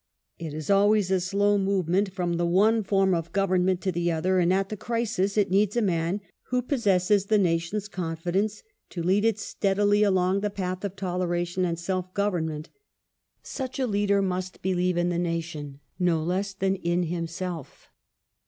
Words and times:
It 0.39 0.55
is 0.55 0.71
always 0.71 1.11
a 1.11 1.19
slow 1.19 1.59
movement 1.59 2.11
from 2.11 2.33
the 2.33 2.37
4 2.39 2.39
A 2.39 2.49
PROBLEM 2.49 2.53
FOR 2.55 2.69
THE 2.71 2.71
STEWARTS. 2.71 2.73
one 2.73 2.83
form 3.05 3.13
of 3.13 3.33
government 3.33 3.81
to 3.81 3.91
the 3.91 4.11
other, 4.11 4.39
and 4.39 4.51
at 4.51 4.69
the 4.69 4.75
crisis 4.77 5.37
it 5.37 5.51
needs 5.51 5.77
a 5.77 5.81
man 5.83 6.21
who 6.45 6.63
possesses 6.63 7.25
the 7.27 7.37
nation's 7.37 7.87
confidence 7.87 8.63
to 8.89 9.03
lead 9.03 9.23
it 9.23 9.37
steadily 9.37 10.01
along 10.01 10.39
the 10.39 10.49
path 10.49 10.83
of 10.83 10.95
toleration 10.95 11.65
and 11.65 11.77
self 11.77 12.11
government. 12.15 12.69
Such 13.43 13.77
a 13.77 13.85
leader 13.85 14.23
must 14.23 14.63
believe 14.63 14.97
i'n 14.97 15.09
the 15.09 15.19
nation 15.19 15.79
no 15.99 16.23
less 16.23 16.53
than 16.55 16.77
in 16.77 17.03
himself. 17.03 17.91